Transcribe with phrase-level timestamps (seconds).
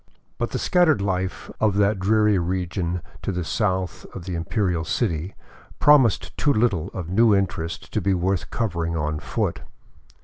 [0.39, 4.83] But the scattered Hfe of that dreary region to the south of the Im perial
[4.83, 5.35] City
[5.77, 9.61] promised too little of new interest to be worth covering on foot.